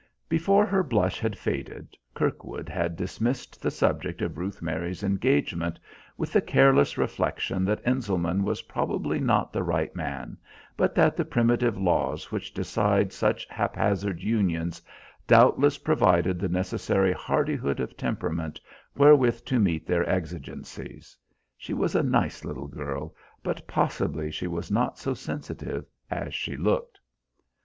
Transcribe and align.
Before 0.27 0.65
her 0.65 0.81
blush 0.81 1.19
had 1.19 1.37
faded, 1.37 1.95
Kirkwood 2.15 2.69
had 2.69 2.95
dismissed 2.95 3.61
the 3.61 3.69
subject 3.69 4.23
of 4.23 4.35
Ruth 4.39 4.59
Mary's 4.59 5.03
engagement, 5.03 5.77
with 6.17 6.33
the 6.33 6.41
careless 6.41 6.97
reflection 6.97 7.65
that 7.65 7.85
Enselman 7.85 8.43
was 8.43 8.63
probably 8.63 9.19
not 9.19 9.53
the 9.53 9.61
right 9.61 9.95
man, 9.95 10.37
but 10.75 10.95
that 10.95 11.15
the 11.15 11.23
primitive 11.23 11.77
laws 11.77 12.31
which 12.31 12.51
decide 12.51 13.13
such 13.13 13.45
haphazard 13.47 14.23
unions 14.23 14.81
doubtless 15.27 15.77
provided 15.77 16.39
the 16.39 16.49
necessary 16.49 17.13
hardihood 17.13 17.79
of 17.79 17.95
temperament 17.95 18.59
wherewith 18.97 19.45
to 19.45 19.59
meet 19.59 19.85
their 19.85 20.09
exigencies. 20.09 21.15
She 21.55 21.75
was 21.75 21.93
a 21.93 22.01
nice 22.01 22.43
little 22.43 22.67
girl, 22.67 23.13
but 23.43 23.67
possibly 23.67 24.31
she 24.31 24.47
was 24.47 24.71
not 24.71 24.97
so 24.97 25.13
sensitive 25.13 25.85
as 26.09 26.33
she 26.33 26.57
looked. 26.57 26.99